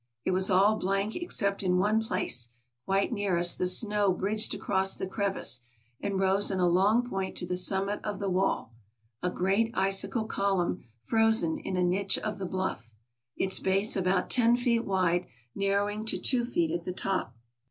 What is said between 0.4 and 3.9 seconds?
all blank ex cept in one place; quite near us the